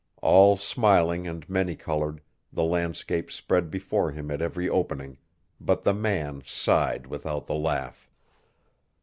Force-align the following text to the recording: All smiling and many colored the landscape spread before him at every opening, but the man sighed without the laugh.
All 0.23 0.57
smiling 0.57 1.27
and 1.27 1.47
many 1.47 1.75
colored 1.75 2.21
the 2.51 2.63
landscape 2.63 3.29
spread 3.29 3.69
before 3.69 4.09
him 4.11 4.31
at 4.31 4.41
every 4.41 4.67
opening, 4.67 5.19
but 5.59 5.83
the 5.83 5.93
man 5.93 6.41
sighed 6.43 7.05
without 7.05 7.45
the 7.45 7.53
laugh. 7.53 8.09